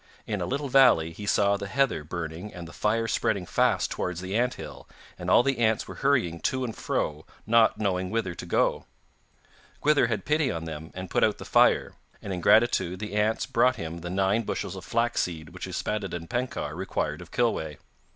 [0.25, 4.19] In a little valley he saw the heather burning and the fire spreading fast towards
[4.19, 8.45] the anthill, and all the ants were hurrying to and fro, not knowing whither to
[8.47, 8.85] go.
[9.83, 13.45] Gwythyr had pity on them, and put out the fire, and in gratitude the ants
[13.45, 17.75] brought him the nine bushels of flax seed which Yspaddaden Penkawr required of Kilweh.